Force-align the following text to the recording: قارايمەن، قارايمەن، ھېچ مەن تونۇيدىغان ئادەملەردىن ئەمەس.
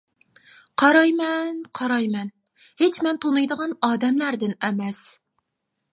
قارايمەن، 0.83 1.59
قارايمەن، 1.79 2.33
ھېچ 2.85 2.99
مەن 3.09 3.23
تونۇيدىغان 3.27 3.79
ئادەملەردىن 3.89 4.57
ئەمەس. 4.69 5.03